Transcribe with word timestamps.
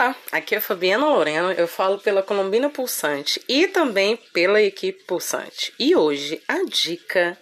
Olá, 0.00 0.16
aqui 0.32 0.54
é 0.54 0.60
Fabiana 0.60 1.04
Lorena, 1.04 1.52
eu 1.52 1.68
falo 1.68 1.98
pela 1.98 2.22
Colombina 2.22 2.70
Pulsante 2.70 3.38
e 3.46 3.66
também 3.66 4.16
pela 4.32 4.62
equipe 4.62 5.04
Pulsante. 5.04 5.74
E 5.78 5.94
hoje 5.94 6.40
a 6.48 6.64
dica 6.64 7.36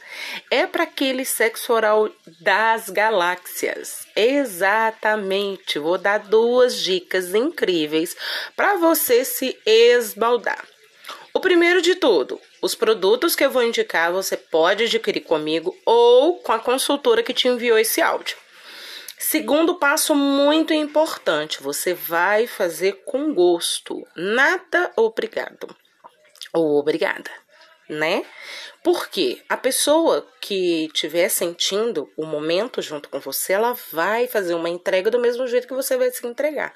é 0.51 0.67
para 0.67 0.83
aquele 0.83 1.25
sexo 1.25 1.73
oral 1.73 2.11
das 2.41 2.91
galáxias. 2.91 4.09
Exatamente, 4.17 5.79
vou 5.79 5.97
dar 5.97 6.19
duas 6.19 6.75
dicas 6.83 7.33
incríveis 7.33 8.17
para 8.57 8.75
você 8.75 9.25
se 9.25 9.57
esbaldar. 9.65 10.67
O 11.33 11.39
primeiro 11.39 11.81
de 11.81 11.95
tudo, 11.95 12.41
os 12.61 12.75
produtos 12.75 13.37
que 13.37 13.45
eu 13.45 13.53
vou 13.53 13.63
indicar 13.63 14.11
você 14.11 14.37
pode 14.37 14.83
adquirir 14.83 15.21
comigo 15.21 15.79
ou 15.87 16.41
com 16.41 16.51
a 16.51 16.59
consultora 16.59 17.23
que 17.23 17.33
te 17.33 17.47
enviou 17.47 17.79
esse 17.79 18.03
áudio. 18.03 18.37
Segundo 19.19 19.75
passo 19.75 20.15
muito 20.15 20.73
importante, 20.73 21.61
você 21.61 21.93
vai 21.93 22.47
fazer 22.47 23.03
com 23.05 23.35
gosto, 23.35 24.07
nada 24.15 24.93
obrigado 24.97 25.69
ou 26.53 26.79
obrigada, 26.79 27.31
né? 27.89 28.25
Porque 28.83 29.43
a 29.49 29.57
pessoa 29.57 30.25
que 30.41 30.87
estiver 30.87 31.29
sentindo 31.29 32.09
o 32.17 32.25
momento 32.25 32.81
junto 32.81 33.09
com 33.09 33.19
você, 33.19 33.55
ela 33.55 33.77
vai 33.93 34.29
fazer 34.29 34.55
uma 34.55 34.69
entrega 34.69 35.11
do 35.11 35.19
mesmo 35.19 35.49
jeito 35.49 35.67
que 35.67 35.75
você 35.75 35.97
vai 35.97 36.11
se 36.13 36.25
entregar. 36.25 36.73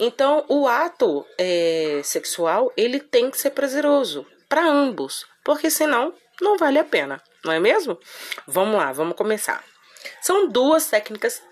Então, 0.00 0.46
o 0.48 0.66
ato 0.66 1.26
é, 1.36 2.00
sexual 2.02 2.72
ele 2.74 2.98
tem 2.98 3.30
que 3.30 3.38
ser 3.38 3.50
prazeroso 3.50 4.26
para 4.48 4.66
ambos, 4.66 5.26
porque 5.44 5.68
senão 5.68 6.14
não 6.40 6.56
vale 6.56 6.78
a 6.78 6.84
pena, 6.84 7.22
não 7.44 7.52
é 7.52 7.60
mesmo? 7.60 7.98
Vamos 8.46 8.76
lá, 8.76 8.92
vamos 8.92 9.14
começar. 9.14 9.62
São 10.22 10.48
duas 10.48 10.86
técnicas 10.86 11.42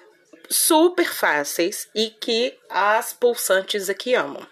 super 0.51 1.07
fáceis 1.07 1.89
e 1.95 2.11
que 2.11 2.57
as 2.69 3.13
pulsantes 3.13 3.89
aqui 3.89 4.15
amam. 4.15 4.47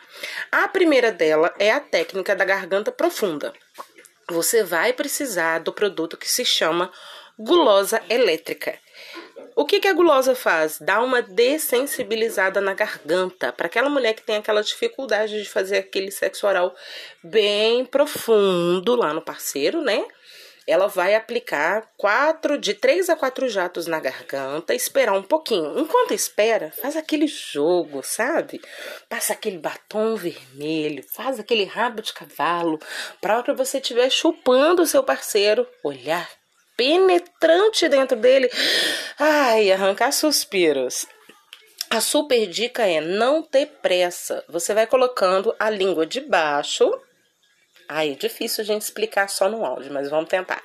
A 0.51 0.69
primeira 0.69 1.11
dela 1.13 1.55
é 1.59 1.71
a 1.71 1.81
técnica 1.81 2.35
da 2.35 2.45
garganta 2.45 2.93
profunda. 2.93 3.53
Você 4.29 4.63
vai 4.63 4.93
precisar 4.93 5.59
do 5.59 5.73
produto 5.73 6.17
que 6.17 6.29
se 6.29 6.45
chama 6.45 6.91
gulosa 7.39 8.01
elétrica. 8.09 8.79
O 9.55 9.67
que, 9.67 9.81
que 9.81 9.89
a 9.89 9.93
gulosa 9.93 10.35
faz? 10.35 10.79
Dá 10.81 11.03
uma 11.03 11.21
dessensibilizada 11.21 12.61
na 12.61 12.73
garganta 12.73 13.53
para 13.53 13.67
aquela 13.67 13.91
mulher 13.91 14.15
que 14.15 14.23
tem 14.23 14.37
aquela 14.37 14.63
dificuldade 14.63 15.43
de 15.43 15.49
fazer 15.49 15.79
aquele 15.79 16.11
sexo 16.11 16.47
oral 16.47 16.75
bem 17.23 17.85
profundo 17.85 18.97
lá 18.97 19.13
no 19.13 19.21
parceiro, 19.21 19.83
né? 19.83 20.03
Ela 20.73 20.89
vai 20.89 21.15
aplicar 21.15 21.89
quatro, 21.97 22.59
de 22.59 22.75
três 22.75 23.09
a 23.09 23.17
quatro 23.17 23.49
jatos 23.49 23.87
na 23.87 24.01
garganta, 24.01 24.75
esperar 24.75 25.13
um 25.13 25.23
pouquinho. 25.23 25.79
Enquanto 25.79 26.15
espera, 26.15 26.73
faz 26.81 26.97
aquele 26.97 27.27
jogo, 27.27 28.03
sabe? 28.03 28.61
Passa 29.09 29.35
aquele 29.35 29.59
batom 29.59 30.17
vermelho, 30.17 31.05
faz 31.13 31.39
aquele 31.39 31.65
rabo 31.65 32.03
de 32.03 32.13
cavalo, 32.13 32.81
para 33.21 33.43
que 33.43 33.53
você 33.53 33.79
estiver 33.79 34.11
chupando 34.11 34.83
o 34.83 34.87
seu 34.87 35.03
parceiro, 35.03 35.67
olhar 35.85 36.29
penetrante 36.77 37.89
dentro 37.89 38.17
dele, 38.17 38.51
ai, 39.19 39.71
arrancar 39.71 40.11
suspiros. 40.13 41.07
A 41.91 42.01
super 42.01 42.47
dica 42.47 42.87
é 42.87 43.01
não 43.01 43.43
ter 43.43 43.67
pressa. 43.67 44.43
Você 44.49 44.73
vai 44.73 44.87
colocando 44.87 45.55
a 45.61 45.69
língua 45.69 46.07
de 46.07 46.23
baixo 46.23 46.91
Ai, 47.95 48.13
é 48.13 48.15
difícil 48.15 48.63
a 48.63 48.67
gente 48.67 48.83
explicar 48.83 49.29
só 49.29 49.49
no 49.49 49.65
áudio, 49.65 49.93
mas 49.93 50.09
vamos 50.09 50.29
tentar. 50.29 50.63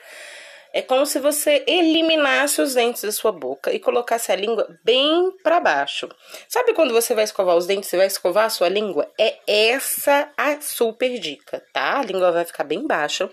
É 0.74 0.82
como 0.82 1.06
se 1.06 1.20
você 1.20 1.64
eliminasse 1.66 2.62
os 2.62 2.76
dentes 2.76 3.02
da 3.02 3.12
sua 3.12 3.32
boca 3.32 3.74
e 3.74 3.80
colocasse 3.80 4.32
a 4.32 4.36
língua 4.36 4.68
bem 4.84 5.32
para 5.42 5.60
baixo. 5.60 6.08
Sabe 6.48 6.74
quando 6.74 6.94
você 6.94 7.16
vai 7.16 7.24
escovar 7.24 7.56
os 7.56 7.66
dentes, 7.66 7.90
você 7.90 7.98
vai 7.98 8.08
escovar 8.08 8.46
a 8.46 8.50
sua 8.50 8.70
língua? 8.70 9.12
É 9.18 9.38
essa 9.48 10.30
a 10.38 10.62
super 10.62 11.18
dica, 11.20 11.64
tá? 11.74 12.00
A 12.00 12.04
língua 12.04 12.32
vai 12.32 12.46
ficar 12.46 12.64
bem 12.64 12.86
baixa 12.86 13.30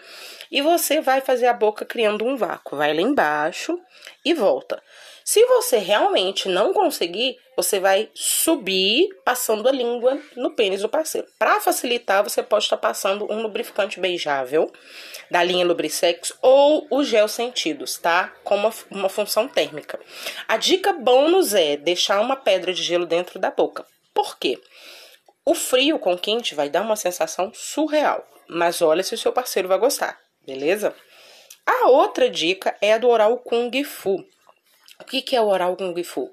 e 0.51 0.63
você 0.63 1.01
vai 1.01 1.21
fazer 1.21 1.47
a 1.47 1.53
boca 1.53 1.85
criando 1.85 2.25
um 2.25 2.37
vácuo. 2.37 2.79
Vai 2.79 2.95
lá 2.95 3.01
embaixo 3.01 3.79
e 4.25 4.33
volta. 4.33 4.83
Se 5.25 5.43
você 5.47 5.79
realmente 5.79 6.51
não 6.51 6.75
conseguir, 6.75 7.39
você 7.57 7.81
vai 7.81 8.11
subir 8.13 9.09
passando 9.25 9.67
a 9.67 9.73
língua 9.73 10.21
no 10.37 10.51
pênis 10.51 10.83
do 10.83 10.89
parceiro. 10.89 11.27
Para 11.39 11.63
facilitar, 11.63 12.23
você 12.23 12.43
pode 12.43 12.65
estar 12.65 12.77
passando 12.77 13.27
um 13.33 13.41
lubrificante 13.41 13.99
beijável 13.99 14.71
da 15.31 15.43
linha 15.43 15.65
Lubrisex 15.65 16.35
ou 16.43 16.87
o 16.91 17.03
gel 17.03 17.27
sentidos, 17.27 17.97
tá? 17.97 18.35
Com 18.45 18.57
uma, 18.57 18.73
uma 18.91 19.09
função 19.09 19.49
térmica. 19.49 19.99
A 20.47 20.59
dica 20.59 20.93
bônus 20.93 21.55
é 21.55 21.79
deixar 21.79 22.21
uma 22.21 22.37
pedra 22.37 22.75
de 22.75 22.83
gelo 22.83 23.07
dentro 23.07 23.39
da 23.39 23.51
boca. 23.51 23.87
Por 24.13 24.39
quê? 24.39 24.61
O 25.43 25.55
frio 25.55 25.99
com 25.99 26.19
quente 26.19 26.55
vai 26.55 26.69
dar 26.69 26.83
uma 26.83 26.97
sensação 26.97 27.51
surreal, 27.55 28.27
mas 28.47 28.83
olha 28.83 29.03
se 29.03 29.15
o 29.15 29.19
seu 29.19 29.33
parceiro 29.33 29.69
vai 29.69 29.79
gostar, 29.79 30.21
beleza? 30.47 30.95
A 31.65 31.89
outra 31.89 32.29
dica 32.29 32.77
é 32.79 32.93
a 32.93 32.99
do 32.99 33.09
oral 33.09 33.39
Kung 33.39 33.83
Fu. 33.85 34.23
O 35.01 35.05
que, 35.05 35.35
é 35.35 35.41
o 35.41 35.47
oral 35.47 35.77
Kung 35.77 36.03
Fu? 36.05 36.31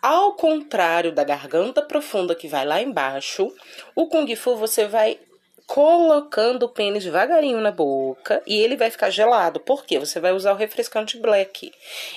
Ao 0.00 0.32
contrário 0.34 1.12
da 1.12 1.24
garganta 1.24 1.82
profunda 1.82 2.34
que 2.34 2.48
vai 2.48 2.64
lá 2.64 2.80
embaixo, 2.80 3.52
o 3.94 4.06
Kung 4.06 4.34
Fu 4.34 4.56
você 4.56 4.86
vai 4.86 5.18
colocando 5.66 6.62
o 6.62 6.68
pênis 6.70 7.04
devagarinho 7.04 7.60
na 7.60 7.70
boca 7.70 8.42
e 8.46 8.58
ele 8.58 8.76
vai 8.76 8.90
ficar 8.90 9.10
gelado. 9.10 9.60
Por 9.60 9.84
quê? 9.84 9.98
Você 9.98 10.18
vai 10.18 10.32
usar 10.32 10.52
o 10.52 10.56
refrescante 10.56 11.18
black. 11.18 11.70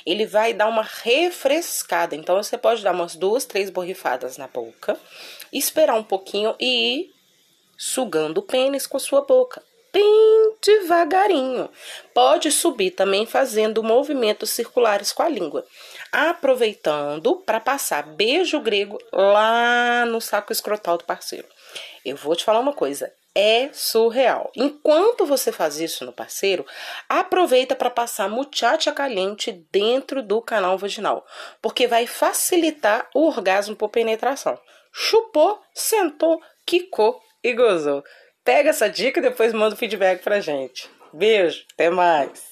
Ele 0.06 0.26
vai 0.26 0.54
dar 0.54 0.70
uma 0.70 0.84
refrescada. 0.84 2.16
Então 2.16 2.42
você 2.42 2.58
pode 2.58 2.82
dar 2.82 2.94
umas 2.94 3.16
duas, 3.16 3.44
três 3.44 3.70
borrifadas 3.70 4.38
na 4.38 4.48
boca, 4.48 4.98
esperar 5.52 5.96
um 5.96 6.04
pouquinho 6.04 6.56
e 6.58 7.02
ir 7.02 7.14
sugando 7.78 8.38
o 8.38 8.44
pênis 8.44 8.88
com 8.88 8.96
a 8.96 9.02
sua 9.02 9.22
boca 9.26 9.62
bem 9.92 10.56
devagarinho. 10.64 11.70
Pode 12.14 12.52
subir 12.52 12.92
também 12.92 13.26
fazendo 13.26 13.84
movimentos 13.84 14.50
circulares 14.50 15.12
com 15.12 15.24
a 15.24 15.30
língua, 15.30 15.66
aproveitando 16.12 17.38
para 17.38 17.60
passar 17.60 18.04
beijo 18.04 18.60
grego 18.60 18.98
lá 19.12 20.06
no 20.06 20.22
saco 20.22 20.52
escrotal 20.52 20.98
do 20.98 21.04
parceiro. 21.04 21.48
Eu 22.06 22.16
vou 22.16 22.36
te 22.36 22.44
falar 22.44 22.60
uma 22.60 22.74
coisa, 22.74 23.12
é 23.34 23.70
surreal. 23.72 24.52
Enquanto 24.56 25.26
você 25.26 25.52
faz 25.52 25.80
isso 25.80 26.06
no 26.06 26.12
parceiro, 26.12 26.66
aproveita 27.08 27.76
para 27.76 27.90
passar 27.90 28.30
muchacha 28.30 28.92
caliente 28.92 29.52
dentro 29.72 30.22
do 30.22 30.42
canal 30.42 30.78
vaginal, 30.78 31.26
porque 31.62 31.88
vai 31.88 32.06
facilitar 32.08 33.10
o 33.14 33.28
orgasmo 33.28 33.76
por 33.76 33.90
penetração. 33.90 34.60
Chupou, 34.92 35.62
sentou, 35.74 36.42
quicou 36.66 37.22
e 37.44 37.54
gozou. 37.54 38.04
Pega 38.44 38.72
essa 38.72 38.90
dica 38.90 39.20
e 39.20 39.24
depois 39.24 39.54
manda 39.54 39.76
o 39.76 39.78
feedback 39.78 40.24
pra 40.24 40.40
gente. 40.40 40.90
Beijo, 41.14 41.64
até 41.74 41.90
mais. 41.90 42.51